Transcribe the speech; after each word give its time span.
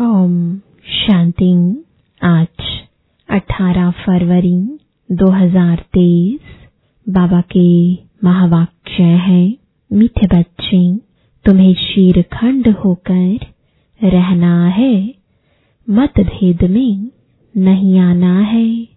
ओम 0.00 0.58
शांति। 0.86 1.84
आज 2.22 2.64
18 3.30 3.90
फरवरी 3.90 4.78
2023 5.12 6.38
बाबा 7.08 7.40
के 7.40 7.92
महावाक्य 8.24 9.02
है, 9.02 9.54
मीठे 9.92 10.26
बच्चे, 10.26 10.96
तुम्हें 11.44 11.74
शीरखंड 11.74 12.68
होकर 12.68 13.38
रहना 14.02 14.66
है। 14.66 15.14
मतभेद 15.90 16.64
में 16.64 17.10
नहीं 17.56 17.98
आना 17.98 18.40
है। 18.40 18.88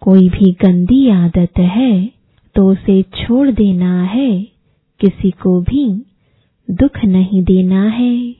कोई 0.00 0.28
भी 0.28 0.52
गंदी 0.52 1.08
आदत 1.08 1.58
है 1.58 2.10
तो 2.54 2.72
उसे 2.72 3.02
छोड़ 3.02 3.50
देना 3.50 4.02
है। 4.02 4.42
किसी 5.00 5.30
को 5.30 5.60
भी 5.60 6.02
दुख 6.70 7.04
नहीं 7.04 7.42
देना 7.44 7.84
है। 7.84 8.32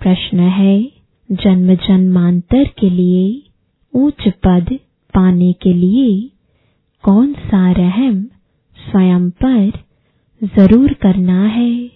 प्रश्न 0.00 0.40
है 0.40 0.93
जन्म 1.28 1.74
जन्मांतर 1.74 2.64
के 2.78 2.90
लिए, 2.90 3.42
ऊंच 3.94 4.28
पद 4.28 4.78
पाने 5.14 5.52
के 5.52 5.72
लिए 5.72 6.30
कौन 7.04 7.32
सा 7.32 7.70
रहम 7.72 8.22
स्वयं 8.76 9.30
पर 9.30 9.70
ज़रूर 10.42 10.92
करना 10.92 11.42
है? 11.46 11.90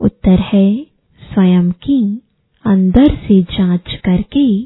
उत्तर 0.00 0.38
है, 0.38 0.86
स्वयं 1.20 1.70
की 1.70 2.02
अंदर 2.64 3.14
से 3.16 3.42
जाँच 3.42 3.94
करके 4.04 4.62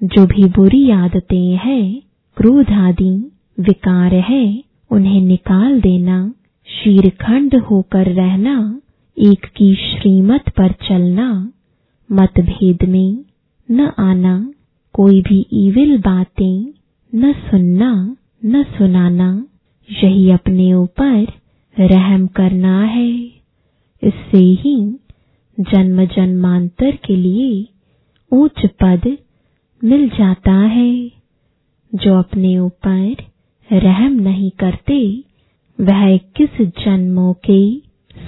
जो 0.00 0.26
भी 0.26 0.44
बुरी 0.44 0.90
आदतें 0.90 1.56
हैं 1.56 2.02
क्रोध 2.36 2.70
आदि 2.70 3.12
विकार 3.60 4.14
है, 4.14 4.62
उन्हें 4.90 5.20
निकाल 5.20 5.80
देना, 5.80 6.32
शीरखंड 6.68 7.54
होकर 7.54 8.12
रहना, 8.12 8.80
एक 9.16 9.46
की 9.46 9.74
श्रीमत 9.74 10.48
पर 10.48 10.72
चलना, 10.88 11.52
मतभेद 12.10 12.88
में 12.88 13.24
न 13.70 13.80
आना, 13.98 14.52
कोई 14.94 15.22
भी 15.22 15.46
ईविल 15.52 15.98
बातें, 15.98 16.66
न 17.14 17.32
सुनना, 17.32 18.16
न 18.44 18.62
सुनाना, 18.62 19.44
यही 19.92 20.30
अपने 20.30 20.74
ऊपर 20.74 21.26
रहम 21.80 22.26
करना 22.26 22.82
है। 22.84 23.10
इससे 24.02 24.38
ही 24.38 24.98
जन्म 25.60 26.04
जन्मांतर 26.04 26.90
के 26.90 27.16
लिए 27.16 27.66
ऊंच 28.32 28.66
पद 28.66 29.16
मिल 29.84 30.08
जाता 30.08 30.52
है। 30.52 31.12
जो 31.94 32.18
अपने 32.18 32.58
ऊपर 32.58 33.16
रहम 33.72 34.12
नहीं 34.12 34.50
करते, 34.50 35.24
वह 35.80 36.16
किस 36.16 36.62
जन्मों 36.62 37.34
के 37.34 37.78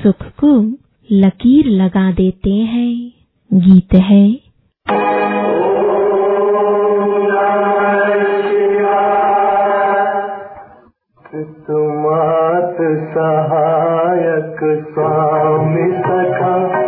सुख 0.03 0.27
को 0.45 0.79
लकीर 1.13 1.67
लगा 1.67 2.13
देते 2.13 2.51
हैं। 2.51 3.13
गीत 3.55 3.95
है। 3.95 4.53
तुमात 11.67 12.77
सहायक 13.15 14.61
स्वामी 14.95 15.91
सखा 16.07 16.82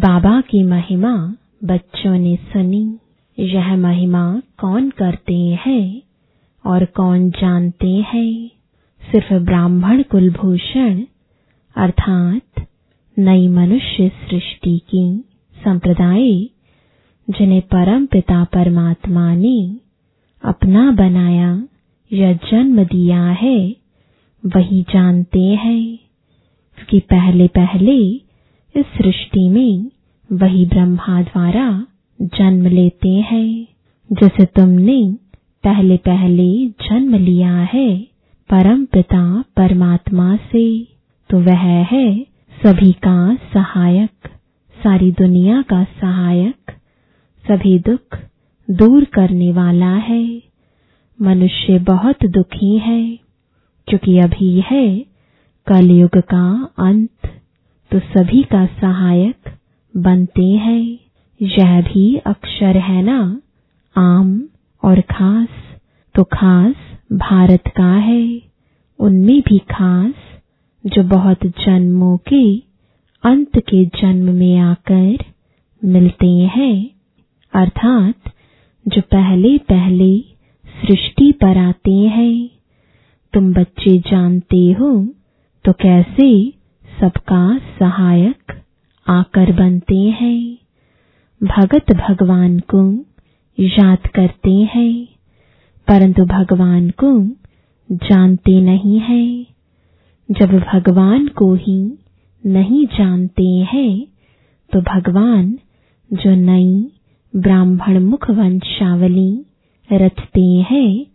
बाबा 0.00 0.40
की 0.40 0.62
महिमा 0.62 1.34
बच्चों 1.64 2.18
ने 2.18 2.36
सुनी। 2.36 2.98
यह 3.38 3.76
महिमा 3.76 4.42
कौन 4.58 4.90
करते 4.90 5.58
हैं 5.66 6.02
और 6.66 6.84
कौन 6.84 7.30
जानते 7.30 7.96
हैं? 7.96 8.50
सिर्फ़ 9.12 9.34
ब्राह्मण 9.34 10.02
कुलभूषण, 10.02 11.04
अर्थात 11.76 12.66
नई 13.18 13.48
मनुष्य 13.48 14.08
सृष्टि 14.08 14.78
की 14.78 15.24
संप्रदाय, 15.64 16.42
जिन्हें 17.30 17.62
परम 17.62 18.06
पिता 18.06 18.44
परमात्मा 18.44 19.34
ने 19.34 19.76
अपना 20.44 20.90
बनाया 20.90 21.64
या 22.12 22.32
जन्म 22.32 22.84
दिया 22.84 23.26
है, 23.26 23.76
वही 24.46 24.82
जानते 24.82 25.42
हैं। 25.42 25.96
क्योंकि 26.76 27.00
पहले 27.00 27.46
पहले 27.46 28.29
इस 28.76 28.86
सृष्टि 28.86 29.48
में 29.48 29.90
वही 30.32 30.66
ब्रह्मा 30.66 31.22
द्वारा 31.22 31.86
जन्म 32.22 32.66
लेते 32.66 33.08
हैं, 33.08 33.66
जैसे 34.12 34.44
तुमने 34.44 35.12
पहले 35.64 35.96
पहले 35.96 36.66
जन्म 36.66 37.14
लिया 37.14 37.56
है, 37.56 38.00
परम 38.50 38.84
पिता 38.84 39.44
परमात्मा 39.56 40.36
से। 40.36 40.84
तो 41.30 41.40
वह 41.40 41.66
है 41.92 42.26
सभी 42.64 42.92
का 42.92 43.34
सहायक, 43.34 44.28
सारी 44.76 45.10
दुनिया 45.12 45.62
का 45.62 45.84
सहायक, 45.84 46.72
सभी 47.44 47.78
दुख 47.78 48.18
दूर 48.70 49.04
करने 49.04 49.52
वाला 49.52 49.94
है। 49.96 50.42
मनुष्य 51.22 51.78
बहुत 51.78 52.24
दुखी 52.26 52.78
है 52.78 53.18
क्योंकि 53.88 54.18
अभी 54.18 54.60
है 54.60 54.98
कलयुग 55.66 56.18
का 56.18 56.68
अंत। 56.78 57.39
तो 57.92 57.98
सभी 57.98 58.42
का 58.42 58.66
सहायक 58.66 59.36
बनते 59.96 60.44
हैं। 60.44 60.98
यह 61.42 61.82
भी 61.82 62.16
अक्षर 62.16 62.76
है 62.76 63.02
ना? 63.02 63.40
आम 63.96 64.48
और 64.84 65.00
खास 65.00 65.48
तो 66.14 66.24
खास 66.24 66.74
भारत 67.12 67.62
का 67.76 67.94
है। 67.94 68.42
उनमें 68.98 69.40
भी 69.40 69.58
खास, 69.58 70.14
जो 70.86 71.02
बहुत 71.02 71.38
जन्मों 71.46 72.16
के, 72.16 72.56
अंत 73.22 73.58
के 73.58 73.84
जन्म 73.84 74.34
में 74.34 74.58
आकर 74.58 75.18
मिलते 75.84 76.28
हैं। 76.28 76.90
अर्थात, 77.52 78.14
जो 78.88 79.00
पहले 79.00 79.58
पहले 79.58 80.20
सृष्टि 80.66 81.32
पर 81.32 81.58
आते 81.58 81.94
हैं। 81.94 82.50
तुम 83.32 83.52
बच्चे 83.52 83.98
जानते 83.98 84.72
हो 84.72 85.08
तो 85.64 85.72
कैसे 85.72 86.59
सबका 87.00 87.58
सहायक 87.78 88.52
आकर 89.06 89.52
बनते 89.52 89.98
हैं। 90.10 90.58
भगत 91.40 91.92
भगवान 91.92 92.58
को 92.74 92.82
याद 93.58 94.06
करते 94.06 94.50
हैं, 94.74 95.06
परंतु 95.88 96.24
भगवान 96.24 96.90
को 96.90 97.12
जानते 97.90 98.60
नहीं 98.60 98.98
हैं। 99.00 99.46
जब 100.28 100.58
भगवान 100.72 101.26
को 101.28 101.54
ही 101.54 101.80
नहीं 102.44 102.86
जानते 102.86 103.46
हैं 103.72 104.06
तो 104.72 104.80
भगवान 104.80 105.58
जो 106.10 106.34
नई 106.34 106.90
ब्राह्मण 107.34 107.98
मुख 107.98 108.30
वंशावली 108.30 109.32
रचते 109.90 110.46
हैं, 110.70 111.06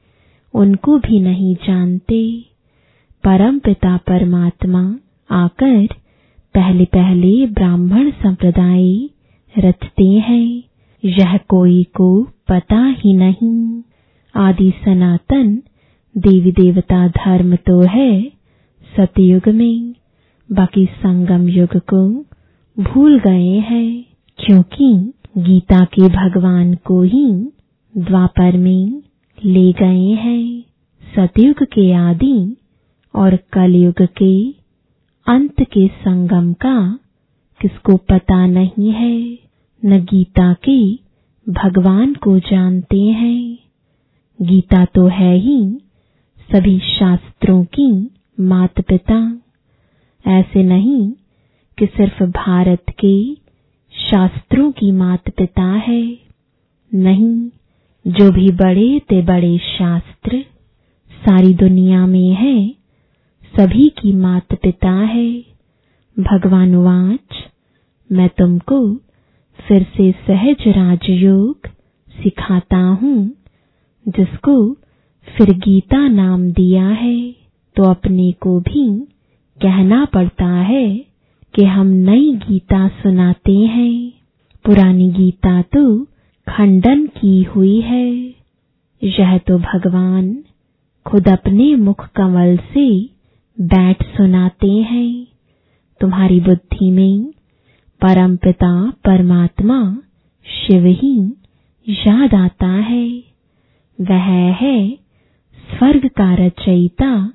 उनको 0.53 0.97
भी 0.99 1.19
नहीं 1.19 1.55
जानते। 1.55 2.21
परम 3.23 3.59
पिता 3.59 3.97
परमात्मा 3.97 4.83
आकर 5.29 5.87
पहले 6.55 6.85
पहले 6.85 7.45
ब्राह्मण 7.47 8.09
संप्रदाय 8.11 9.09
रचते 9.55 10.03
हैं। 10.03 10.63
यह 11.03 11.37
कोई 11.37 11.83
को 11.83 12.23
पता 12.23 12.83
ही 12.99 13.13
नहीं। 13.13 13.81
आदि 14.35 14.71
सनातन 14.85 15.55
देवी 16.15 16.51
देवता 16.51 17.07
धर्म 17.07 17.55
तो 17.55 17.81
है 17.81 18.31
सतयुग 18.97 19.49
में। 19.49 19.95
बाकी 20.49 20.85
संगम 20.85 21.47
युग 21.49 21.77
को 21.77 22.07
भूल 22.77 23.19
गए 23.19 23.57
हैं, 23.59 24.05
क्योंकि 24.39 25.11
गीता 25.37 25.83
के 25.85 26.07
भगवान 26.09 26.73
को 26.75 27.01
ही 27.01 27.25
द्वापर 27.97 28.57
में 28.57 29.01
ले 29.45 29.71
गए 29.73 30.11
हैं। 30.15 30.63
सतयुग 31.15 31.63
के 31.63 31.91
आदि 31.93 32.55
और 33.15 33.35
कलयुग 33.53 34.01
के 34.01 34.64
अंत 35.27 35.61
के 35.63 35.87
संगम 35.87 36.51
का 36.53 36.75
किसको 37.61 37.95
पता 38.09 38.45
नहीं 38.45 38.91
है, 38.91 39.37
न 39.83 39.99
गीता 40.03 40.51
के 40.53 40.79
भगवान 41.47 42.13
को 42.13 42.37
जानते 42.39 42.99
हैं। 43.01 43.57
गीता 44.39 44.83
तो 44.85 45.07
है 45.07 45.33
ही 45.37 45.59
सभी 46.49 46.77
शास्त्रों 46.89 47.63
की 47.65 47.89
मात 48.43 48.81
पिता 48.81 49.17
ऐसे 50.25 50.63
नहीं 50.63 51.11
कि 51.77 51.85
सिर्फ़ 51.87 52.23
भारत 52.23 52.93
के 52.99 53.15
शास्त्रों 53.93 54.71
की 54.71 54.91
मात 54.91 55.29
पिता 55.29 55.67
है, 55.87 56.01
नहीं, 56.91 57.49
जो 58.05 58.31
भी 58.31 58.49
बड़े 58.55 58.99
ते 58.99 59.21
बड़े 59.21 59.57
शास्त्र 59.57 60.43
सारी 61.11 61.53
दुनिया 61.53 62.05
में 62.07 62.29
है 62.35 62.57
सभी 63.59 63.89
की 63.89 64.13
मात 64.13 64.53
पिता 64.53 64.91
है। 64.91 65.39
भगवान 66.19 66.75
वाच, 66.75 67.35
मैं 68.11 68.29
तुमको 68.29 68.95
फिर 69.67 69.83
से 69.83 70.11
सहज 70.11 70.67
राजयोग 70.67 71.59
सिखाता 72.09 72.77
हूँ, 72.77 73.31
जिसको 74.07 74.73
फिर 75.27 75.53
गीता 75.53 76.07
नाम 76.07 76.51
दिया 76.51 76.87
है। 76.87 77.35
तो 77.75 77.83
अपने 77.83 78.31
को 78.31 78.59
भी 78.59 78.99
कहना 79.61 80.05
पड़ता 80.05 80.45
है 80.45 81.05
कि 81.55 81.65
हम 81.65 81.87
नई 81.87 82.31
गीता 82.31 82.87
सुनाते 82.87 83.57
हैं। 83.57 84.11
पुरानी 84.65 85.11
गीता 85.11 85.61
तो 85.61 86.03
खंडन 86.47 87.05
की 87.05 87.43
हुई 87.43 87.81
है। 87.81 88.13
यह 89.03 89.37
तो 89.37 89.57
भगवान 89.57 90.43
खुद 91.05 91.27
अपने 91.27 91.75
मुख 91.75 92.09
कमल 92.15 92.57
से 92.57 93.14
बैठ 93.61 94.03
सुनाते 94.03 94.71
हैं। 94.71 95.27
तुम्हारी 96.01 96.39
बुद्धि 96.39 96.91
में 96.91 97.33
परमपिता, 98.01 98.89
परमात्मा 98.89 99.97
शिव 100.45 100.85
ही 100.85 101.33
याद 101.89 102.33
आता 102.33 102.67
है। 102.67 103.23
वह 104.01 104.53
है 104.53 104.99
स्वर्ग 105.77 106.07
का 106.07 106.33
रचयिता, 106.33 107.33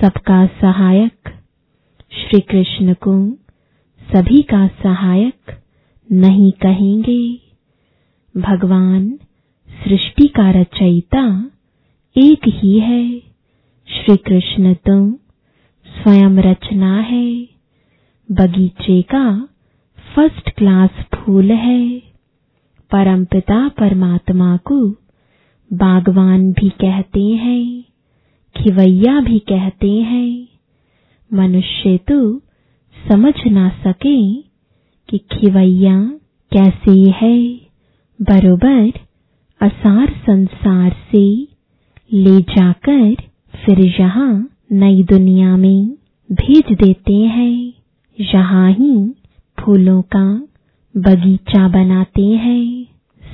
सबका 0.00 0.46
सहायक। 0.46 1.28
श्री 2.12 2.40
कृष्ण 2.40 2.94
को 2.94 3.32
सभी 4.12 4.42
का 4.42 4.66
सहायक 4.66 5.62
नहीं 6.12 6.52
कहेंगे। 6.52 7.40
भगवान 8.36 9.18
सृष्टि 9.84 10.28
का 10.28 10.50
रचयिता 10.50 11.50
एक 12.16 12.40
ही 12.46 12.78
है। 12.78 13.18
श्री 13.86 14.16
कृष्ण 14.16 14.74
तो 14.74 15.21
स्वयं 16.02 16.38
रचना 16.38 17.00
है। 17.00 17.48
बगीचे 18.32 19.02
का 19.02 19.48
फ़र्स्ट 20.16 20.50
क्लास 20.50 20.90
फूल 21.14 21.50
है। 21.50 21.98
परमपिता 22.90 23.68
परमात्मा 23.68 24.56
को 24.56 24.90
बागवान 25.72 26.52
भी 26.52 26.68
कहते 26.68 27.20
हैं, 27.20 27.84
खिवैया 28.56 29.20
भी 29.20 29.38
कहते 29.38 29.90
हैं। 29.90 30.48
मनुष्य 31.32 31.96
तो 31.98 32.38
समझ 32.96 33.34
ना 33.46 33.68
सके 33.68 34.34
कि 35.08 35.18
खिवैया 35.18 36.00
कैसे 36.52 37.10
है। 37.10 37.54
बरोबर 38.20 38.92
असार 39.60 40.10
संसार 40.26 40.96
से 41.12 41.48
ले 42.12 42.40
जाकर 42.40 43.14
फिर 43.56 43.80
यहाँ 44.00 44.48
नई 44.72 45.02
दुनिया 45.02 45.56
में 45.56 45.86
भेज 46.32 46.72
देते 46.72 47.14
हैं। 47.14 47.72
यहाँ 48.18 48.70
ही 48.72 49.14
फूलों 49.58 50.02
का 50.02 50.48
बगीचा 50.96 51.68
बनाते 51.68 52.22
हैं। 52.22 52.84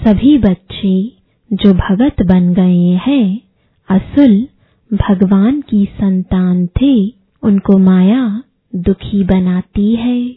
सभी 0.04 0.38
बच्चे 0.38 1.12
जो 1.52 1.72
भगत 1.74 2.22
बन 2.22 2.54
गए 2.54 2.98
हैं, 3.06 3.40
असुल 3.88 4.48
भगवान 4.92 5.60
की 5.60 5.84
संतान 5.84 6.66
थे, 6.66 7.08
उनको 7.42 7.78
माया 7.78 8.42
दुखी 8.76 9.24
बनाती 9.24 9.94
है। 9.94 10.28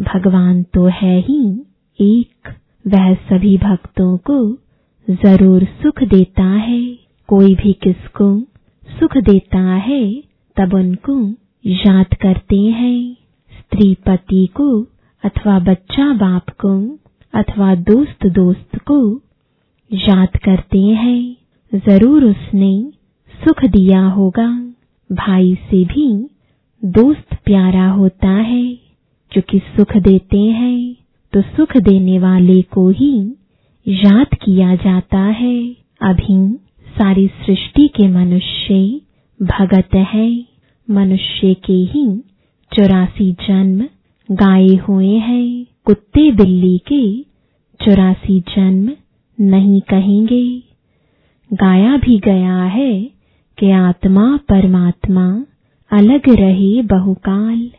भगवान 0.00 0.62
तो 0.62 0.84
है 0.84 1.20
ही 1.20 1.66
एक, 2.00 2.48
वह 2.86 3.14
सभी 3.14 3.58
भक्तों 3.58 4.18
को 4.18 4.52
ज़रूर 5.08 5.64
सुख 5.64 6.02
देता 6.02 6.44
है। 6.44 6.98
कोई 7.28 7.54
भी 7.54 7.72
किसको 7.72 8.55
सुख 9.00 9.16
देता 9.16 9.60
है, 9.60 10.02
तब 10.56 10.74
उनको 10.74 11.20
याद 11.66 12.14
करते 12.14 12.60
हैं। 12.60 13.16
स्त्री 13.52 13.94
पति 14.06 14.46
को 14.46 14.68
अथवा 15.24 15.58
बच्चा 15.58 16.12
बाप 16.12 16.50
को 16.64 16.72
अथवा 17.34 17.74
दोस्त 17.74 18.26
दोस्त 18.26 18.78
को 18.78 18.98
याद 19.90 20.36
करते 20.36 20.80
हैं। 20.80 21.36
ज़रूर 21.72 22.24
उसने 22.24 22.72
सुख 23.34 23.64
दिया 23.64 24.06
होगा। 24.08 24.48
भाई 25.10 25.54
से 25.54 25.84
भी 25.84 26.08
दोस्त 26.82 27.34
प्यारा 27.44 27.88
होता 27.90 28.28
है। 28.28 28.64
क्योंकि 29.32 29.58
सुख 29.58 29.96
देते 29.96 30.40
हैं 30.40 30.96
तो 31.32 31.40
सुख 31.42 31.76
देने 31.76 32.18
वाले 32.18 32.60
को 32.62 32.88
ही 32.90 33.14
याद 33.86 34.34
किया 34.44 34.74
जाता 34.76 35.18
है। 35.18 35.56
अभी 36.00 36.65
सारी 36.98 37.26
सृष्टि 37.26 37.88
के 37.88 38.08
मनुष्य 38.08 39.00
भगत 39.42 39.94
है। 39.94 40.44
मनुष्य 40.90 41.54
के 41.54 41.72
ही 41.72 42.18
चौरासी 42.72 43.32
जन्म 43.32 43.84
गाये 44.34 44.76
हुए 44.76 45.16
हैं। 45.16 45.66
कुत्ते 45.84 46.32
बिल्ली 46.32 46.78
के 46.78 47.22
चौरासी 47.84 48.40
जन्म 48.40 48.92
नहीं 49.40 49.80
कहेंगे। 49.80 50.62
गाया 51.52 51.96
भी 51.96 52.18
गया 52.18 52.62
है 52.62 53.02
कि 53.58 53.70
आत्मा 53.70 54.36
परमात्मा 54.36 55.44
अलग 55.90 56.28
रहे 56.28 56.82
बहुकाल। 56.82 57.70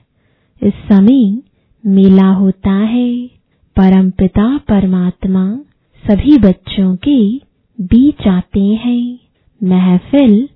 इस 0.64 0.74
समय 0.74 1.42
मेला 1.86 2.28
होता 2.28 2.72
है। 2.72 3.28
परमपिता 3.76 4.58
परमात्मा 4.58 5.60
सभी 6.06 6.38
बच्चों 6.38 6.96
के 6.96 7.47
बीच 7.80 8.28
आते 8.28 8.60
हैं। 8.60 9.20
महफिल 9.62 10.48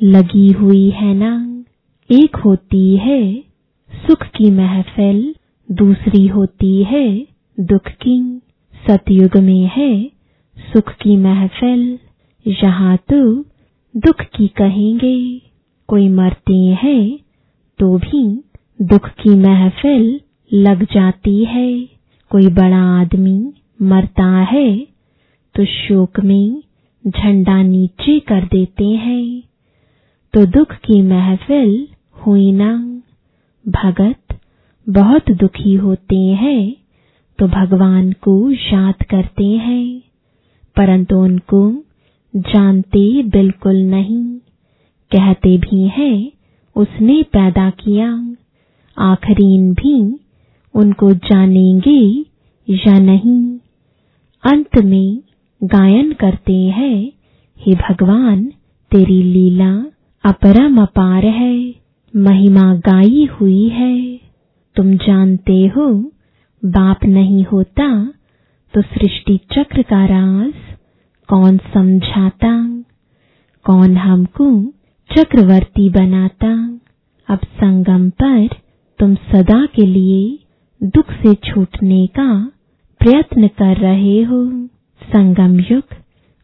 लगी 0.00 0.50
हुई 0.52 0.88
है 0.90 1.14
ना? 1.14 1.30
एक 2.10 2.36
होती 2.36 2.96
है 2.96 3.20
सुख 3.92 4.22
की 4.36 4.50
महफिल, 4.50 5.34
दूसरी 5.68 6.26
होती 6.26 6.82
है 6.84 7.08
दुख 7.58 7.88
की। 8.02 8.20
सतयुग 8.74 9.36
में 9.36 9.70
है 9.76 9.90
सुख 10.56 10.92
की 10.92 11.16
महफिल 11.16 11.98
यहाँ 12.46 12.96
तो 13.10 13.22
दुख 13.94 14.22
की 14.36 14.48
कहेंगे। 14.56 15.18
कोई 15.88 16.08
मरते 16.08 16.56
हैं 16.82 17.18
तो 17.80 17.96
भी 17.98 18.22
दुख 18.82 19.08
की 19.20 19.34
महफिल 19.38 20.20
लग 20.50 20.84
जाती 20.84 21.44
है। 21.44 21.68
कोई 22.30 22.46
बड़ा 22.52 22.82
आदमी 23.00 23.38
मरता 23.82 24.30
है 24.52 24.68
तो 25.54 25.64
शोक 25.64 26.20
में 26.20 26.62
झंडा 27.08 27.62
नीचे 27.62 28.18
कर 28.20 28.44
देते 28.44 28.84
हैं 28.96 29.42
तो 30.34 30.44
दुख 30.48 30.72
की 30.84 31.00
महफिल 31.02 31.86
हुई 32.16 32.50
ना। 32.52 32.72
भगत 33.64 34.38
बहुत 34.86 35.30
दुखी 35.32 35.74
होते 35.76 36.16
हैं 36.36 36.74
तो 37.38 37.46
भगवान 37.48 38.10
को 38.22 38.34
याद 38.50 39.02
करते 39.10 39.44
हैं, 39.44 40.00
परंतु 40.76 41.16
उनको 41.16 41.60
जानते 42.34 43.22
बिल्कुल 43.28 43.76
नहीं। 43.84 44.24
कहते 45.12 45.56
भी 45.58 45.86
हैं, 45.88 46.32
उसने 46.76 47.22
पैदा 47.32 47.68
किया। 47.78 48.10
आखरीन 48.96 49.72
भी 49.74 50.00
उनको 50.74 51.12
जानेंगे 51.12 52.00
या 52.68 52.98
नहीं। 53.00 53.42
अंत 54.44 54.78
में 54.84 55.18
गायन 55.62 56.12
करते 56.12 56.56
हैं। 56.68 57.12
हे 57.58 57.74
भगवान, 57.74 58.44
तेरी 58.92 59.22
लीला 59.22 59.72
अपरम 60.24 60.80
अपार 60.82 61.24
है। 61.24 61.74
महिमा 62.14 62.74
गाई 62.74 63.28
हुई 63.32 63.68
है। 63.68 64.20
तुम 64.76 64.94
जानते 64.96 65.66
हो, 65.66 66.12
बाप 66.62 67.04
नहीं 67.04 67.44
होता 67.44 67.88
तो 68.74 68.82
सृष्टि 68.82 69.36
चक्र 69.52 69.82
का 69.82 70.04
राज 70.06 70.54
कौन 71.28 71.56
समझाता? 71.74 72.52
कौन 73.64 73.96
हमको 73.96 74.50
चक्रवर्ती 75.10 75.88
बनाता? 75.90 76.52
अब 77.28 77.38
संगम 77.38 78.08
पर 78.10 78.48
तुम 78.98 79.14
सदा 79.14 79.66
के 79.66 79.86
लिए 79.86 80.38
दुख 80.82 81.12
से 81.12 81.34
छूटने 81.34 82.06
का 82.06 82.52
प्रयत्न 83.00 83.48
कर 83.48 83.76
रहे 83.76 84.22
हो। 84.22 84.68
संगम 85.02 85.60
युग 85.60 85.82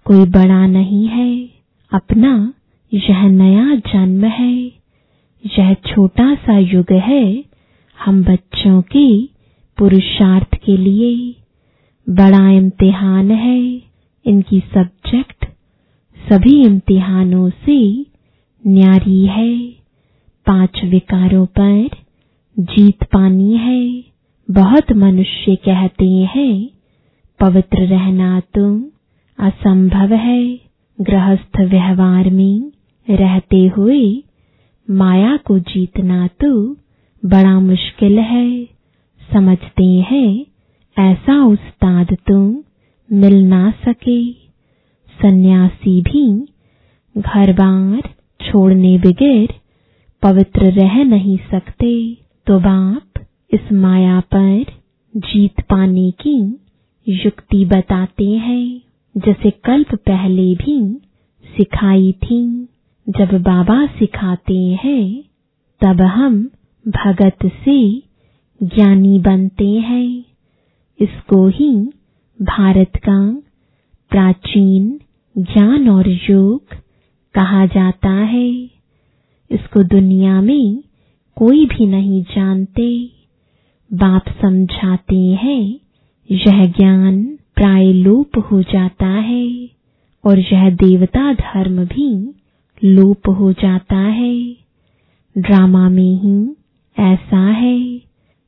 कोई 0.04 0.24
बड़ा 0.24 0.66
नहीं 0.66 1.06
है। 1.08 1.50
अपना 1.92 2.54
यह 2.94 3.28
नया 3.28 3.74
जन्म 3.74 4.24
है। 4.24 4.54
यह 5.58 5.74
छोटा 5.74 6.34
सा 6.34 6.58
युग 6.58 6.92
है 6.92 7.44
हम 8.04 8.24
बच्चों 8.24 8.82
के 8.82 9.26
पुरुषार्थ 9.78 10.54
के 10.54 10.76
लिए। 10.76 11.36
बड़ा 12.08 12.50
इम्तिहान 12.50 13.30
है 13.30 13.82
इनकी 14.26 14.60
सब्जेक्ट। 14.60 15.44
सभी 16.32 16.64
इम्तिहानों 16.64 17.50
से 17.50 18.06
न्यारी 18.66 19.26
है। 19.26 19.58
पाँच 20.46 20.84
विकारों 20.84 21.46
पर 21.46 21.88
जीत 22.58 23.04
पानी 23.04 23.56
है। 23.56 24.04
बहुत 24.50 24.92
मनुष्य 24.92 25.54
कहते 25.56 26.08
हैं 26.08 26.73
पवित्र 27.40 27.78
रहना 27.78 28.40
तो 28.40 28.90
असंभव 29.38 30.12
है 30.14 30.60
गृहस्थ 31.00 31.60
व्यवहार 31.60 32.30
में 32.30 32.72
रहते 33.10 33.66
हुए 33.66 34.22
माया 34.90 35.36
को 35.36 35.58
जीतना 35.58 36.26
तो 36.26 36.76
बड़ा 37.22 37.60
मुश्किल 37.60 38.18
है। 38.18 38.64
समझते 39.32 39.84
हैं, 39.84 40.46
ऐसा 40.98 41.44
उस्ताद 41.44 42.16
तो 42.26 42.64
मिल 43.12 43.44
ना 43.44 43.70
सके। 43.70 44.32
सन्यासी 45.22 46.00
भी 46.02 46.46
घर 47.16 47.52
बार 47.52 48.14
छोड़ने 48.40 48.98
बगैर 48.98 49.54
पवित्र 50.22 50.72
रह 50.72 51.04
नहीं 51.04 51.38
सकते। 51.50 52.18
तो 52.46 52.58
बाप 52.58 53.26
इस 53.50 53.72
माया 53.72 54.20
पर 54.34 54.64
जीत 55.16 55.60
पाने 55.60 56.10
की 56.10 56.63
युक्ति 57.08 57.64
बताते 57.64 58.30
हैं, 58.30 58.80
जैसे 59.16 59.50
कल्प 59.50 59.94
पहले 59.94 60.54
भी 60.54 61.00
सिखाई 61.56 62.12
थी। 62.12 62.68
जब 63.08 63.42
बाबा 63.42 63.86
सिखाते 63.86 64.58
हैं, 64.58 65.24
तब 65.80 66.00
हम 66.00 66.50
भगत 66.88 67.36
से 67.46 67.98
ज्ञानी 68.62 69.18
बनते 69.18 69.70
हैं। 69.70 70.24
इसको 71.00 71.48
ही 71.48 71.90
भारत 72.42 72.92
का 72.96 73.42
प्राचीन 74.10 75.00
ज्ञान 75.38 75.88
और 75.88 76.08
योग 76.08 76.64
कहा 77.34 77.66
जाता 77.66 78.10
है। 78.10 78.50
इसको 79.50 79.82
दुनिया 79.82 80.40
में 80.40 80.82
कोई 81.36 81.66
भी 81.66 81.86
नहीं 81.86 82.22
जानते। 82.22 83.10
बाप 83.92 84.24
समझाते 84.42 85.18
हैं 85.18 85.83
यह 86.30 86.66
ज्ञान 86.66 87.38
प्राय 87.56 87.92
लोप 87.92 88.38
हो 88.38 88.62
जाता 88.62 89.06
है 89.06 89.70
और 90.24 90.38
यह 90.38 90.70
देवता 90.70 91.32
धर्म 91.32 91.84
भी 91.84 92.34
लोप 92.84 93.28
हो 93.28 93.52
जाता 93.52 93.96
है। 93.96 94.56
ड्रामा 95.38 95.88
में 95.88 96.20
ही 96.20 96.56
ऐसा 96.98 97.50
है, 97.50 97.98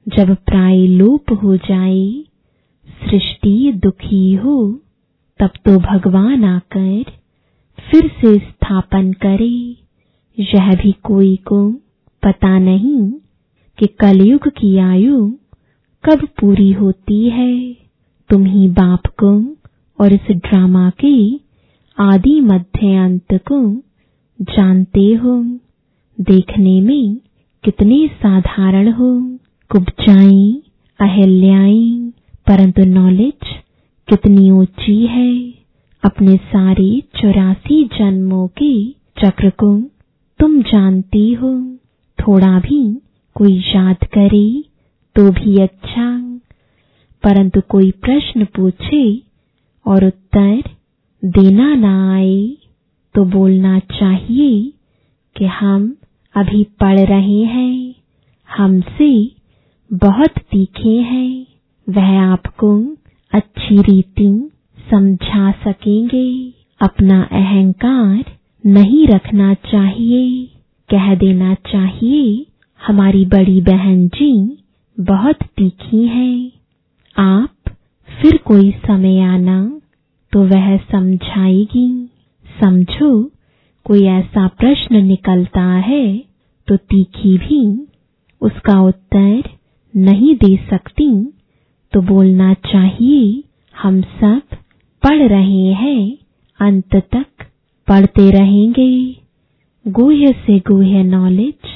जब 0.09 0.35
प्राय 0.35 0.87
लोप 0.87 1.33
हो 1.43 1.57
जाए, 1.57 2.25
सृष्टि 3.11 3.73
दुखी 3.73 4.35
हो, 4.35 4.81
तब 5.41 5.47
तो 5.47 5.79
भगवान 5.79 6.45
आकर 6.45 7.05
फिर 7.91 8.09
से 8.09 8.35
स्थापन 8.35 9.13
करे। 9.13 9.77
यह 10.39 10.75
भी 10.75 10.93
कोई 10.93 11.37
को 11.37 11.73
पता 12.23 12.59
नहीं 12.59 13.13
कि 13.79 13.87
कलयुग 13.87 14.49
की 14.49 14.79
आयु 14.79 15.33
कब 16.07 16.29
पूरी 16.41 16.73
होती 16.73 17.29
है? 17.29 17.73
तुम 18.31 18.45
ही 18.45 18.69
बाप 18.69 19.07
को 19.07 19.57
और 20.01 20.13
इस 20.13 20.31
ड्रामा 20.31 20.93
के 21.05 21.41
आदि 21.99 22.41
मध्य 22.41 22.97
अंत 22.97 23.35
को 23.35 23.75
जानते 24.43 25.15
हो। 25.15 25.43
देखने 26.21 26.81
में 26.81 27.17
कितने 27.65 28.07
साधारण 28.07 28.93
हो। 28.93 29.39
कुब्जाई 29.71 30.63
अहिल्याएँ, 31.01 32.13
परंतु 32.47 32.85
नॉलेज 32.85 33.47
कितनी 34.09 34.51
ऊँची 34.51 35.07
है। 35.07 35.51
अपने 36.05 36.37
सारे 36.37 37.01
चौरासी 37.01 37.85
जन्मों 37.85 38.49
के 38.49 38.91
चक्र 38.91 39.51
को 39.51 39.83
तुम 40.39 40.63
जानती 40.63 41.33
हो। 41.35 41.77
थोड़ा 42.19 42.59
भी 42.61 43.01
कोई 43.35 43.59
याद 43.59 43.97
करे। 43.97 44.63
तो 45.17 45.31
भी 45.31 45.57
अच्छा। 45.63 46.09
परंतु 47.23 47.61
कोई 47.69 47.91
प्रश्न 47.91 48.45
पूछे 48.45 49.23
और 49.87 50.05
उत्तर 50.05 50.63
देना 51.23 51.75
ना 51.75 52.15
आए 52.15 52.57
तो 53.15 53.25
बोलना 53.25 53.79
चाहिए 53.79 54.73
कि 55.37 55.45
हम 55.45 55.95
अभी 56.35 56.63
पढ़ 56.81 56.99
रहे 57.01 57.41
हैं, 57.45 57.95
हमसे 58.51 59.11
बहुत 59.91 60.39
तीखे 60.51 60.97
हैं, 61.03 61.47
वह 61.87 62.19
आपको 62.21 62.71
अच्छी 63.33 63.79
रीति 63.83 64.29
समझा 64.91 65.51
सकेंगे। 65.65 66.53
अपना 66.81 67.23
अहंकार 67.23 68.25
नहीं 68.65 69.07
रखना 69.09 69.55
चाहिए, 69.55 70.47
कह 70.91 71.15
देना 71.15 71.55
चाहिए, 71.55 72.47
हमारी 72.81 73.25
बड़ी 73.27 73.61
बहन 73.61 74.07
जी 74.09 74.63
बहुत 74.99 75.43
तीखी 75.57 76.07
हैं। 76.07 76.53
आप 77.17 77.71
फिर 78.09 78.37
कोई 78.37 78.71
समय 78.87 79.21
आना 79.23 79.59
तो 80.33 80.45
वह 80.45 80.77
समझाएगी, 80.83 81.89
समझो, 82.61 83.11
कोई 83.87 84.05
ऐसा 84.09 84.47
प्रश्न 84.59 85.03
निकलता 85.05 85.65
है 85.81 86.07
तो 86.69 86.77
तीखी 86.77 87.37
भी 87.39 87.61
उसका 88.41 88.81
उत्तर 88.83 89.51
नहीं 89.95 90.35
दे 90.37 90.57
सकती 90.71 91.11
तो 91.93 92.01
बोलना 92.05 92.53
चाहिए, 92.65 93.43
हम 93.75 94.01
सब 94.01 94.57
पढ़ 95.03 95.23
रहे 95.29 95.73
हैं, 95.75 96.19
अंत 96.61 96.97
तक 97.13 97.47
पढ़ते 97.89 98.31
रहेंगे। 98.31 99.17
गुह्य 99.85 100.33
से 100.47 100.59
गुह्य 100.69 101.03
नॉलेज 101.05 101.73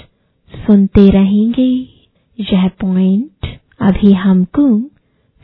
सुनते 0.52 1.08
रहेंगे। 1.10 1.70
यह 2.40 2.66
पॉइंट 2.80 3.47
अभी 3.82 4.12
हमको 4.14 4.66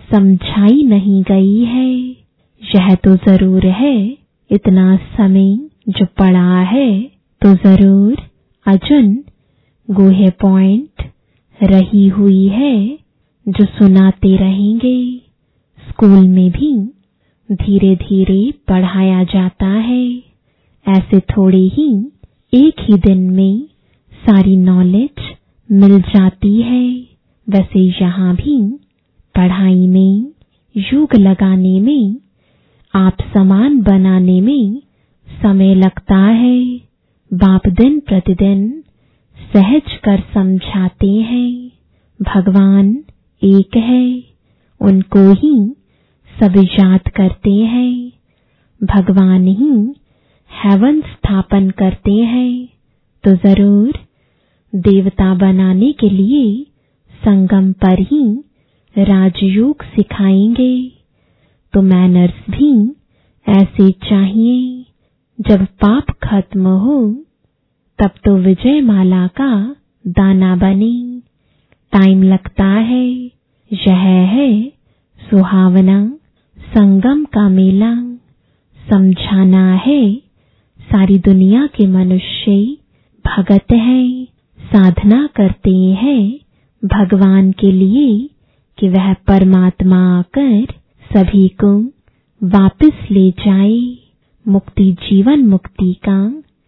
समझाई 0.08 0.82
नहीं 0.84 1.22
गई 1.22 1.64
है। 1.64 1.88
यह 2.62 2.94
तो 2.94 3.14
ज़रूर 3.16 3.66
है, 3.66 3.96
इतना 4.50 4.96
समय 5.16 5.56
जो 5.88 6.04
पड़ा 6.18 6.60
है 6.62 6.90
तो 7.42 7.54
ज़रूर 7.54 8.16
अजुन 8.66 9.14
गुहे 9.88 10.30
पॉइंट 10.40 11.02
रही 11.60 12.06
हुई 12.08 12.46
है, 12.48 12.98
जो 13.46 13.64
सुनाते 13.66 14.36
रहेंगे। 14.36 14.98
स्कूल 15.80 16.26
में 16.28 16.50
भी 16.50 16.72
धीरे 17.48 17.94
धीरे 17.96 18.40
पढ़ाया 18.68 19.22
जाता 19.24 19.66
है। 19.66 20.06
ऐसे 20.86 21.20
थोड़े 21.30 21.62
ही 21.74 21.88
एक 22.52 22.80
ही 22.80 22.98
दिन 23.00 23.30
में 23.30 23.60
सारी 24.12 24.56
नॉलेज 24.56 25.34
मिल 25.72 26.00
जाती 26.00 26.62
है। 26.62 27.06
वैसे 27.48 27.80
यहाँ 28.02 28.34
भी 28.34 28.78
पढ़ाई 29.34 29.86
में, 29.86 30.32
युग 30.76 31.14
लगाने 31.14 31.80
में, 31.80 32.16
आप 32.94 33.16
समान 33.34 33.80
बनाने 33.82 34.40
में 34.40 34.82
समय 35.42 35.74
लगता 35.74 36.16
है। 36.16 36.78
बाप 37.30 37.68
दिन 37.68 38.00
प्रतिदिन 38.00 38.84
सहज 39.52 39.92
कर 40.04 40.20
समझाते 40.34 41.12
हैं। 41.12 41.72
भगवान 42.22 43.04
एक 43.42 43.76
है, 43.76 44.22
उनको 44.80 45.32
ही 45.32 45.74
सब 46.40 46.56
याद 46.80 47.08
करते 47.08 47.52
हैं। 47.52 48.12
भगवान 48.82 49.46
ही 49.46 49.94
हेवन 50.50 51.00
स्थापन 51.00 51.70
करते 51.70 52.12
हैं। 52.12 52.68
तो 53.24 53.34
ज़रूर 53.34 54.05
देवता 54.74 55.34
बनाने 55.34 55.92
के 55.92 56.08
लिए 56.08 56.66
संगम 57.24 57.72
पर 57.72 58.00
ही 58.00 58.44
राजयोग 58.98 59.82
सिखाएँगे। 59.82 60.92
तो 61.72 61.82
मैनर्स 61.82 62.34
भी 62.50 62.90
ऐसे 63.48 63.90
चाहिए। 63.90 64.86
जब 65.40 65.64
पाप 65.64 66.06
खत्म 66.22 66.66
हो, 66.66 67.12
तब 67.98 68.10
तो 68.24 68.36
विजय 68.36 68.80
माला 68.80 69.26
का 69.26 69.76
दाना 70.08 70.56
बने। 70.56 71.20
टाइम 71.92 72.22
लगता 72.22 72.64
है, 72.64 73.10
यह 73.72 73.96
है 74.06 74.72
सुहावना। 75.30 76.18
संगम 76.58 77.24
का 77.24 77.48
मेला, 77.48 77.94
समझाना 78.90 79.74
है, 79.74 80.16
सारी 80.80 81.18
दुनिया 81.18 81.66
के 81.66 81.86
मनुष्य 81.86 82.76
भगत 83.26 83.72
हैं। 83.72 84.26
साधना 84.76 85.28
करते 85.36 85.70
हैं 85.70 86.40
भगवान 86.82 87.50
के 87.52 87.70
लिए 87.72 88.28
कि 88.78 88.88
वह 88.88 89.12
परमात्मा 89.12 90.18
आकर 90.18 90.66
सभी 91.10 91.48
को 91.48 91.70
वापस 92.42 93.08
ले 93.10 93.30
जाए, 93.30 93.96
मुक्ति 94.46 94.90
जीवन 95.02 95.46
मुक्ति 95.46 95.92
का 96.08 96.18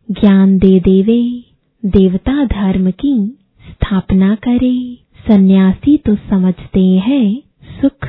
ज्ञान 0.08 0.56
दे 0.58 0.80
देवे, 0.80 1.20
देवता 1.82 2.44
धर्म 2.44 2.90
की 2.90 3.14
स्थापना 3.66 4.34
करे। 4.34 4.98
सन्यासी 5.28 5.96
तो 5.96 6.14
समझते 6.14 6.86
हैं, 6.98 7.42
सुख 7.82 8.08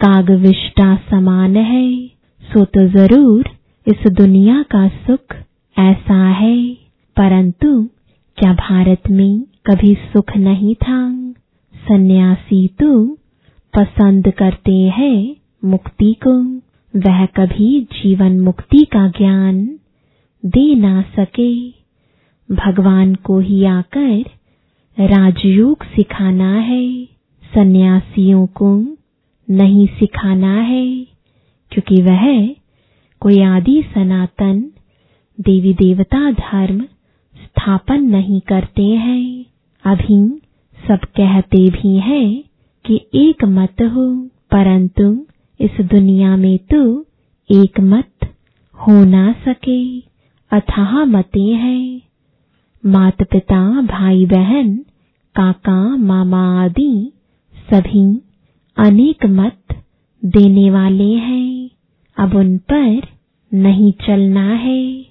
कागविष्टा 0.00 0.94
समान 1.10 1.56
है। 1.56 2.06
सो 2.42 2.64
तो 2.64 2.88
ज़रूर 2.88 3.50
इस 3.86 4.12
दुनिया 4.12 4.62
का 4.62 4.88
सुख 4.88 5.36
ऐसा 5.78 6.24
है, 6.26 6.74
परंतु 7.16 7.88
क्या 8.38 8.52
भारत 8.52 9.02
में 9.10 9.40
कभी 9.66 9.94
सुख 9.94 10.36
नहीं 10.36 10.74
था? 10.74 10.98
सन्यासी 11.74 12.66
तो 12.68 13.06
पसंद 13.74 14.30
करते 14.30 14.72
हैं 14.72 15.36
मुक्ति 15.64 16.16
को। 16.26 16.34
वह 16.94 17.24
कभी 17.26 17.80
जीवन 17.80 18.40
मुक्ति 18.40 18.84
का 18.84 19.08
ज्ञान 19.08 19.78
दे 20.44 20.74
ना 20.74 21.02
सके। 21.02 21.70
भगवान 22.48 23.14
को 23.14 23.38
ही 23.38 23.64
आकर 23.64 24.24
राजयोग 24.98 25.84
सिखाना 25.84 26.54
है। 26.54 27.04
सन्यासियों 27.54 28.46
को 28.46 28.96
नहीं 29.50 29.86
सिखाना 29.86 30.54
है, 30.60 31.06
क्योंकि 31.72 32.02
वह 32.02 32.46
कोई 33.20 33.42
आदि 33.42 33.82
सनातन 33.94 34.60
देवी 35.40 35.74
देवता 35.74 36.30
धर्म 36.30 36.84
स्थापन 37.58 38.02
नहीं 38.02 38.40
करते 38.40 38.82
हैं। 38.82 39.44
अभी 39.84 40.40
सब 40.88 40.98
कहते 41.16 41.70
भी 41.70 41.96
हैं 41.96 42.44
कि 42.86 43.06
एक 43.14 43.44
मत 43.44 43.82
हो, 43.82 44.26
परंतु 44.26 45.26
इस 45.60 45.70
दुनिया 45.80 46.36
में 46.36 46.58
तो 46.58 47.06
एक 47.50 47.80
मत 47.80 48.34
हो 48.74 49.04
ना 49.04 49.32
सके। 49.32 50.00
अथाह 50.50 51.04
मते 51.04 51.40
हैं। 51.40 52.00
माता 52.86 53.24
पिता 53.24 53.80
भाई 53.80 54.26
बहन 54.26 54.76
काका, 55.34 55.96
मामा 55.96 56.64
आदि 56.64 57.12
सभी 57.70 58.22
अनेक 58.76 59.26
मत 59.26 59.82
देने 60.24 60.70
वाले 60.70 61.12
हैं। 61.12 61.70
अब 62.18 62.34
उन 62.34 62.58
पर 62.58 63.00
नहीं 63.54 63.92
चलना 63.92 64.54
है। 64.54 65.06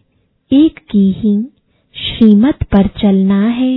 एक 0.52 0.80
की 0.92 1.12
ही 1.12 1.57
श्रीमत 1.98 2.64
पर 2.64 2.88
चलना 3.02 3.42
है। 3.50 3.76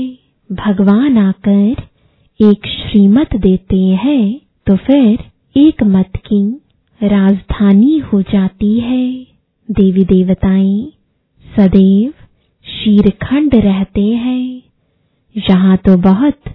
भगवान 0.50 1.16
आकर 1.18 1.82
एक 2.40 2.66
श्रीमत 2.66 3.34
देते 3.36 3.76
हैं 4.02 4.40
तो 4.66 4.76
फिर 4.76 5.18
एक 5.56 5.82
मत 5.82 6.16
की 6.26 6.42
राजधानी 7.00 7.98
हो 7.98 8.20
जाती 8.22 8.78
है। 8.80 9.06
देवी 9.68 10.04
देवताएँ 10.04 10.92
सदैव 11.44 12.12
शीरखंड 12.66 13.54
रहते 13.54 14.06
हैं। 14.16 14.62
यहाँ 15.36 15.76
तो 15.76 15.96
बहुत 16.02 16.54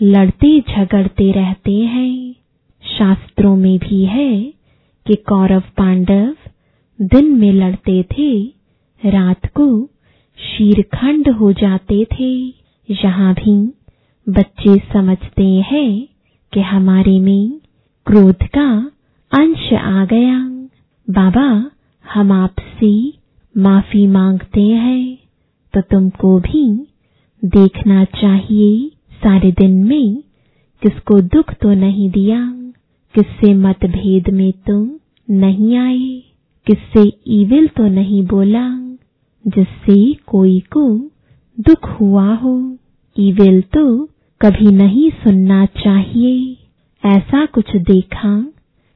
लड़ते 0.00 0.58
झगड़ते 0.60 1.30
रहते 1.32 1.76
हैं। 1.86 2.34
शास्त्रों 2.84 3.56
में 3.56 3.78
भी 3.78 4.04
है 4.04 4.32
कि 5.06 5.14
कौरव 5.28 5.62
पांडव 5.76 6.34
दिन 6.98 7.32
में 7.38 7.52
लड़ते 7.52 8.02
थे, 8.02 8.42
रात 9.02 9.46
को 9.46 9.66
शीरखंड 10.38 11.28
हो 11.30 11.52
जाते 11.54 12.04
थे। 12.12 12.32
यहाँ 12.88 13.32
भी 13.34 13.54
बच्चे 14.26 14.76
समझते 14.92 15.44
हैं 15.66 16.08
कि 16.52 16.60
हमारे 16.62 17.18
में 17.20 17.60
क्रोध 18.06 18.42
का 18.48 18.68
अंश 19.32 19.72
आ 19.74 20.04
गया। 20.04 20.38
बाबा, 21.08 21.70
हम 22.04 22.32
आपसे 22.32 22.92
माफ़ी 23.54 24.06
मांगते 24.08 24.60
हैं 24.60 25.18
तो 25.74 25.80
तुमको 25.82 26.38
भी 26.40 26.64
देखना 27.42 28.04
चाहिए। 28.04 28.90
सारे 29.22 29.50
दिन 29.52 29.72
में 29.84 30.22
किसको 30.82 31.20
दुख 31.22 31.52
तो 31.54 31.72
नहीं 31.76 32.10
दिया, 32.10 32.40
किससे 33.14 33.52
मतभेद 33.56 34.28
में 34.30 34.52
तुम 34.66 34.90
नहीं 35.28 35.76
आए, 35.78 36.22
किससे 36.66 37.10
ईविल 37.32 37.66
तो 37.76 37.86
नहीं 37.90 38.22
बोला। 38.26 38.68
जिससे 39.46 40.14
कोई 40.26 40.58
को 40.72 40.88
दुख 41.58 41.88
हुआ 42.00 42.34
हो। 42.34 42.76
ईविल 43.16 43.60
तो 43.60 44.04
कभी 44.40 44.66
नहीं 44.66 45.10
सुनना 45.10 45.64
चाहिए। 45.66 46.56
ऐसा 47.04 47.44
कुछ 47.46 47.76
देखा, 47.76 48.40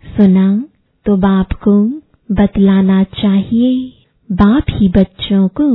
सुना 0.05 0.65
तो 1.07 1.17
बाप 1.17 1.53
को 1.53 1.83
बतलाना 2.31 3.03
चाहिए। 3.03 3.93
बाप 4.33 4.65
ही 4.71 4.89
बच्चों 4.89 5.49
को 5.49 5.69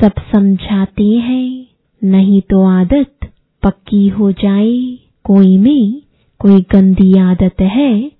सब 0.00 0.12
समझाते 0.32 1.04
हैं, 1.04 1.66
नहीं 2.02 2.40
तो 2.40 2.64
आदत 2.64 3.28
पक्की 3.62 4.08
हो 4.08 4.30
जाए। 4.32 4.98
कोई 5.24 5.56
में 5.58 6.02
कोई 6.38 6.60
गंदी 6.72 7.12
आदत 7.18 7.60
है 7.60 8.10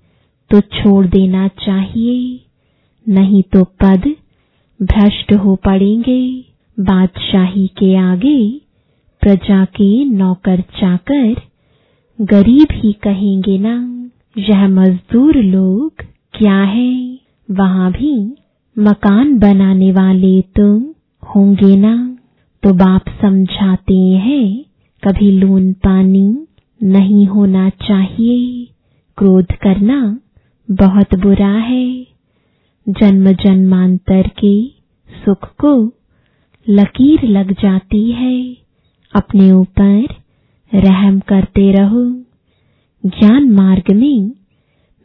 तो 0.51 0.61
छोड़ 0.61 1.07
देना 1.07 1.49
चाहिए। 1.49 2.41
नहीं 3.07 3.43
तो 3.43 3.65
पद 3.65 4.15
भ्रष्ट 4.83 5.33
हो 5.33 5.57
पड़ेंगे, 5.57 6.45
बादशाही 6.81 7.67
के 7.67 7.97
आगे 7.97 8.61
प्रजा 9.23 9.65
के 9.65 10.05
नौकर 10.05 10.61
चाकर, 10.61 11.35
गरीब 12.21 12.69
ही 12.73 12.93
कहेंगे 12.93 13.59
ना, 13.59 13.75
यह 14.39 14.69
मजदूर 14.69 15.37
लोग 15.37 15.93
क्या 16.35 16.63
है? 16.63 17.19
वहाँ 17.51 17.93
भी 17.93 18.35
मकान 18.79 19.39
बनाने 19.39 19.93
वाले 19.93 20.41
तुम 20.41 20.85
होंगे 21.23 21.77
ना? 21.77 22.19
तो 22.63 22.73
बाप 22.73 23.05
समझाते 23.23 23.99
हैं, 23.99 24.65
कभी 25.03 25.31
लून 25.31 25.73
पानी 25.73 26.47
नहीं 26.83 27.27
होना 27.27 27.69
चाहिए, 27.69 28.69
क्रोध 29.19 29.53
करना 29.53 30.21
बहुत 30.71 31.15
बुरा 31.15 31.53
है। 31.53 32.14
जन्म 32.89 33.33
जन्मांतर 33.33 34.23
के 34.29 34.67
सुख 35.25 35.55
को 35.55 35.93
लकीर 36.69 37.23
लग 37.23 37.53
जाती 37.53 38.13
है। 38.13 38.57
अपने 39.15 39.53
ऊपर 39.53 40.07
रहम 40.75 41.21
करते 41.21 41.73
रहो। 41.73 42.11
ज्ञान 43.07 43.51
मार्ग 43.51 43.95
में 43.95 44.31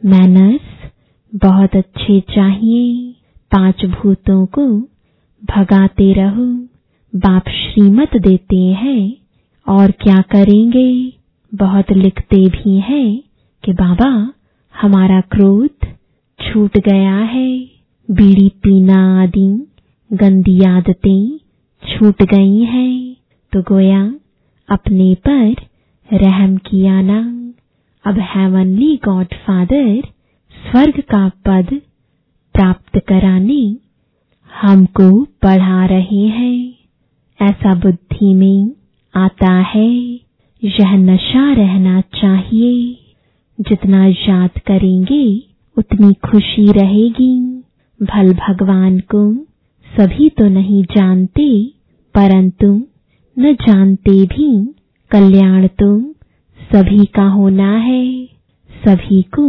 मैनर्स 0.04 0.90
बहुत 1.34 1.76
अच्छे 1.76 2.20
चाहिए। 2.20 3.12
पाँच 3.52 3.84
भूतों 3.84 4.46
को 4.46 4.68
भगाते 5.44 6.12
रहो। 6.12 6.46
बाप 7.18 7.42
श्रीमत 7.48 8.16
देते 8.16 8.58
हैं। 8.58 9.16
और 9.68 9.90
क्या 9.90 10.16
करेंगे? 10.16 11.12
बहुत 11.54 11.92
लिखते 11.92 12.46
भी 12.46 12.78
हैं 12.78 13.22
कि 13.64 13.72
बाबा, 13.72 14.32
हमारा 14.80 15.20
क्रोध 15.20 15.79
छूट 16.52 16.78
गया 16.78 17.16
है। 17.16 17.58
बीड़ी 18.10 18.48
पीना 18.48 19.22
आदि, 19.22 19.66
गंदी 20.12 20.64
आदतें 20.64 21.38
छूट 21.88 22.22
गई 22.22 22.64
हैं। 22.64 23.16
तो 23.52 23.62
गोया, 23.62 24.14
अपने 24.68 25.14
पर 25.14 25.54
रहम 26.12 26.56
किया 26.56 27.00
ना। 27.00 27.52
अब 28.04 28.18
हेवनली 28.18 29.00
गॉड 29.04 29.26
फादर 29.26 30.02
स्वर्ग 30.70 31.00
का 31.00 31.28
पद 31.28 31.80
प्राप्त 32.54 32.98
कराने 33.08 33.76
हमको 34.60 35.24
पढ़ा 35.24 35.86
रहे 35.86 36.26
हैं। 36.26 36.74
ऐसा 37.42 37.74
बुद्धि 37.74 38.34
में 38.34 38.72
आता 39.14 39.52
है, 39.52 39.94
यह 40.64 40.96
नशा 40.96 41.52
रहना 41.52 42.00
चाहिए। 42.00 42.96
जितना 43.60 44.06
याद 44.06 44.50
करेंगे 44.66 45.49
उतनी 45.76 46.12
खुशी 46.24 46.66
रहेगी। 46.72 47.36
भल 48.00 48.32
भगवान 48.36 48.98
को 49.14 49.22
सभी 49.86 50.28
तो 50.30 50.48
नहीं 50.48 50.82
जानते, 50.86 51.48
परंतु 52.14 52.66
न 53.36 53.52
जानते 53.60 54.22
भी। 54.26 54.50
कल्याण 55.10 55.66
तो 55.80 55.98
सभी 56.60 57.04
का 57.14 57.24
होना 57.28 57.70
है। 57.78 58.26
सभी 58.70 59.20
को 59.34 59.46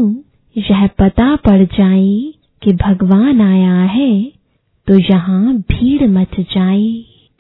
यह 0.56 0.86
पता 1.00 1.36
पड़ 1.38 1.64
जाए 1.68 2.34
कि 2.62 2.74
भगवान 2.78 3.42
आया 3.42 3.82
है 3.88 4.12
तो 4.88 4.98
यहाँ 5.04 5.54
भीड़ 5.72 6.08
मच 6.10 6.40
जाए। 6.50 6.92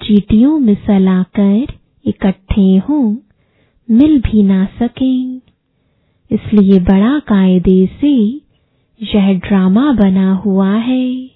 चीटियों 0.01 0.57
में 0.59 0.73
सलाकर 0.77 1.73
इकट्ठे 2.05 2.75
हों, 2.79 3.15
मिल 3.89 4.19
भी 4.21 4.43
ना 4.43 4.63
सकें। 4.79 5.41
इसलिए 6.31 6.79
बड़ा 6.81 7.17
कायदे 7.27 7.85
से 8.01 8.15
यह 9.01 9.33
ड्रामा 9.39 9.91
बना 9.91 10.33
हुआ 10.33 10.69
है। 10.69 11.29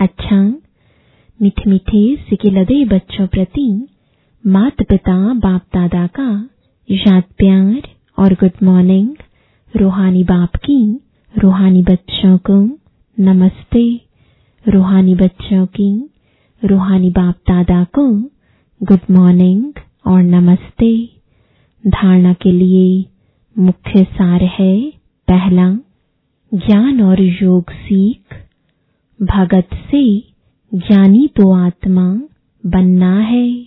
अच्छा 0.00 0.36
मीठे 1.40 1.70
मीठे 1.70 2.16
सिकिलदे 2.16 2.84
बच्चों 2.84 3.26
प्रति 3.26 3.86
माता 4.46 4.84
पिता 4.84 5.16
बाप 5.34 5.62
दादा 5.74 6.06
का 6.06 6.48
याद 6.90 7.22
प्यार 7.38 7.88
और 8.18 8.34
गुड 8.34 8.62
मॉर्निंग 8.62 9.14
रूहानी 9.74 10.24
बाप 10.24 10.56
की 10.56 11.00
रूहानी 11.34 11.82
बच्चों 11.82 12.38
को 12.38 12.78
नमस्ते। 13.18 14.00
रूहानी 14.64 15.14
बच्चों 15.14 15.66
की 15.66 16.10
रूहानी 16.62 17.10
बाप 17.10 17.34
दादा 17.34 17.84
को 17.84 18.08
गुड 18.80 19.10
मॉर्निंग 19.10 19.72
और 20.06 20.22
नमस्ते। 20.22 20.92
धारणा 21.84 22.32
के 22.32 22.52
लिए 22.52 23.04
मुख्य 23.58 24.04
सार 24.04 24.42
है 24.42 24.90
पहला 25.28 25.74
ज्ञान 26.56 27.00
और 27.00 27.20
योग 27.20 27.70
सीख, 27.70 28.34
भगत 29.22 29.68
से 29.72 30.18
ज्ञानी 30.74 31.28
तो 31.28 31.52
आत्मा 31.52 32.20
बनना 32.66 33.20
है। 33.20 33.66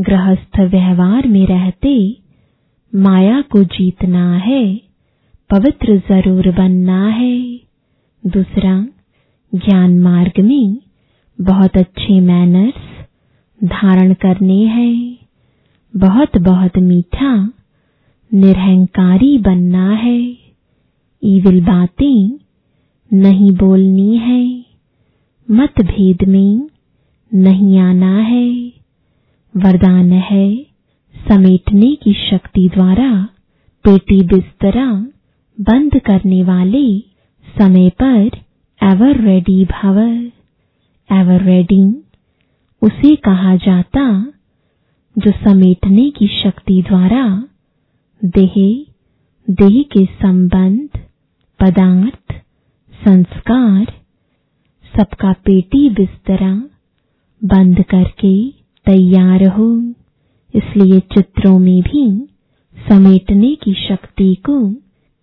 गृहस्थ 0.00 0.60
व्यवहार 0.60 1.28
में 1.28 1.46
रहते 1.46 2.16
माया 2.94 3.40
को 3.40 3.64
जीतना 3.64 4.36
है, 4.36 4.76
पवित्र 5.50 5.96
ज़रूर 6.08 6.50
बनना 6.52 7.08
है। 7.08 7.60
दूसरा, 8.26 8.86
ज्ञान 9.54 9.98
मार्ग 9.98 10.40
में 10.40 10.76
बहुत 11.40 11.76
अच्छे 11.76 12.20
मैनर्स 12.20 13.06
धारण 13.64 14.14
करने 14.14 14.64
हैं। 14.64 15.16
बहुत 15.96 16.38
बहुत 16.38 16.78
मीठा, 16.78 17.52
निरहंकारी 18.34 19.38
बनना 19.38 19.90
है। 19.90 20.45
ईविल 21.22 21.60
बातें 21.64 22.38
नहीं 23.10 23.50
बोलनी 23.58 24.16
है। 24.18 24.42
मतभेद 25.48 26.22
में 26.28 26.68
नहीं 27.32 27.78
आना 27.80 28.16
है। 28.20 28.48
वरदान 29.54 30.12
है 30.22 30.46
समेटने 31.14 31.94
की 32.02 32.12
शक्ति 32.20 32.68
द्वारा 32.74 33.10
पेटी 33.84 34.20
बिस्तरा 34.26 34.86
बंद 35.58 35.98
करने 36.06 36.42
वाले 36.44 36.86
समय 37.46 37.88
पर 38.02 38.36
एवर 38.80 39.20
रेडी 39.24 39.64
भव 39.64 39.98
एवर 41.10 41.42
रेडी 41.42 41.82
उसे 42.82 43.14
कहा 43.24 43.54
जाता 43.56 44.04
जो 45.16 45.30
समेटने 45.32 46.08
की 46.10 46.26
शक्ति 46.42 46.80
द्वारा 46.88 47.24
देह 48.34 48.54
देह 49.48 49.82
के 49.92 50.04
संबंध 50.22 50.98
पदार्थ, 51.60 52.34
संस्कार, 53.08 53.84
सबका 54.96 55.32
पेटी 55.32 55.90
बिस्तरा, 55.90 56.54
बंद 57.44 57.82
करके 57.82 58.48
तैयार 58.86 59.46
हो। 59.46 59.80
इसलिए 60.54 61.00
चित्रों 61.00 61.58
में 61.58 61.82
भी 61.82 62.28
समेटने 62.88 63.54
की 63.54 63.74
शक्ति 63.74 64.34
को 64.34 64.70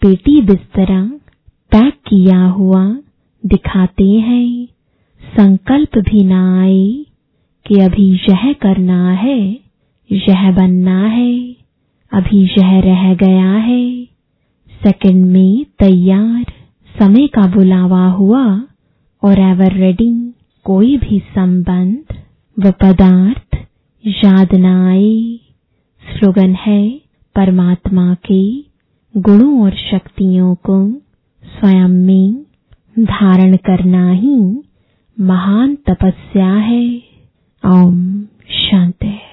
पेटी 0.01 0.41
बिस्तरा 0.41 1.03
पैक 1.71 1.93
किया 1.93 2.45
हुआ 2.45 2.97
दिखाते 3.45 4.09
हैं। 4.09 4.65
संकल्प 5.37 5.97
भी 5.97 6.23
ना 6.23 6.61
आए 6.61 7.05
कि 7.67 7.79
अभी 7.79 8.13
यह 8.15 8.53
करना 8.53 9.11
है, 9.11 9.59
यह 10.11 10.51
बनना 10.51 11.07
है, 11.07 11.55
अभी 12.13 12.43
यह 12.45 12.79
रह 12.79 13.13
गया 13.13 13.53
है। 13.53 14.12
सेकंड 14.85 15.25
में 15.25 15.65
तैयार, 15.79 16.43
समय 16.99 17.27
का 17.27 17.47
बुलावा 17.47 18.07
हुआ 18.07 18.61
और 19.23 19.39
एवर 19.39 19.73
रेडी 19.73 20.33
कोई 20.63 20.97
भी 20.97 21.19
संबंध, 21.19 22.03
व 22.59 22.71
पदार्थ 22.71 23.57
याद 24.07 24.55
न 24.55 24.65
आए 24.65 25.39
स्लोगन 26.03 26.53
है 26.53 27.01
परमात्मा 27.35 28.13
के 28.13 28.57
गुणों 29.17 29.63
और 29.63 29.71
शक्तियों 29.71 30.55
को 30.55 30.91
स्वयं 31.45 31.87
में 31.87 32.45
धारण 32.99 33.55
करना 33.55 34.11
ही 34.11 34.61
महान 35.19 35.75
तपस्या 35.75 36.53
है। 36.53 37.01
ओम 37.65 38.23
शांति। 38.49 39.32